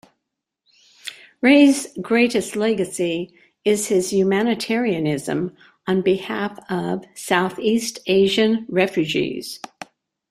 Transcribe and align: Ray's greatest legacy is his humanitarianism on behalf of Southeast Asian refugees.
Ray's 1.41 1.95
greatest 2.01 2.55
legacy 2.55 3.35
is 3.63 3.89
his 3.89 4.11
humanitarianism 4.11 5.55
on 5.85 6.01
behalf 6.01 6.57
of 6.71 7.05
Southeast 7.13 7.99
Asian 8.07 8.65
refugees. 8.67 9.59